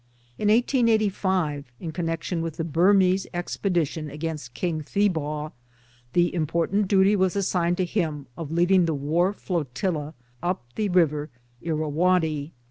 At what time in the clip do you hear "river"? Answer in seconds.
10.89-11.29